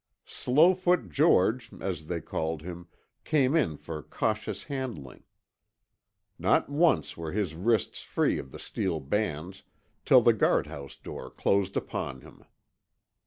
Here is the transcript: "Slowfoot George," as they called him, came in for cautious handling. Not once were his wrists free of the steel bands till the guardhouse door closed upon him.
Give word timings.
"Slowfoot 0.25 1.11
George," 1.11 1.71
as 1.79 2.07
they 2.07 2.21
called 2.21 2.63
him, 2.63 2.87
came 3.23 3.55
in 3.55 3.77
for 3.77 4.01
cautious 4.01 4.63
handling. 4.63 5.21
Not 6.39 6.69
once 6.69 7.15
were 7.15 7.33
his 7.33 7.53
wrists 7.53 8.01
free 8.01 8.39
of 8.39 8.51
the 8.51 8.57
steel 8.57 8.99
bands 8.99 9.61
till 10.03 10.21
the 10.21 10.33
guardhouse 10.33 10.95
door 10.95 11.29
closed 11.29 11.77
upon 11.77 12.21
him. 12.21 12.43